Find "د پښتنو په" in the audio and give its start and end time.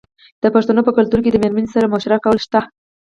0.43-0.91